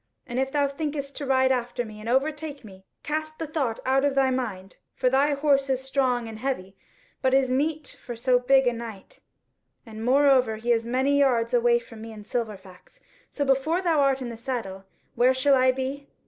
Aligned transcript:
And 0.25 0.39
if 0.39 0.51
thou 0.51 0.67
thinkest 0.67 1.15
to 1.17 1.27
ride 1.27 1.51
after 1.51 1.85
me, 1.85 1.99
and 1.99 2.09
overtake 2.09 2.65
me, 2.65 2.87
cast 3.03 3.37
the 3.37 3.45
thought 3.45 3.79
out 3.85 4.03
of 4.03 4.15
thy 4.15 4.31
mind. 4.31 4.77
For 4.95 5.11
thy 5.11 5.35
horse 5.35 5.69
is 5.69 5.83
strong 5.83 6.25
but 6.25 6.37
heavy, 6.39 6.75
as 7.21 7.33
is 7.35 7.51
meet 7.51 7.95
for 8.03 8.15
so 8.15 8.39
big 8.39 8.65
a 8.65 8.73
knight, 8.73 9.19
and 9.85 10.03
moreover 10.03 10.55
he 10.55 10.71
is 10.71 10.87
many 10.87 11.19
yards 11.19 11.53
away 11.53 11.77
from 11.77 12.01
me 12.01 12.11
and 12.13 12.25
Silverfax: 12.25 13.01
so 13.29 13.45
before 13.45 13.79
thou 13.79 13.99
art 13.99 14.23
in 14.23 14.29
the 14.29 14.37
saddle, 14.37 14.85
where 15.13 15.35
shall 15.35 15.53
I 15.55 15.71
be? 15.71 16.09